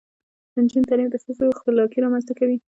د 0.53 0.55
نجونو 0.63 0.87
تعلیم 0.89 1.09
د 1.11 1.15
ښځو 1.23 1.57
خپلواکۍ 1.59 1.97
رامنځته 2.01 2.33
کوي. 2.39 2.57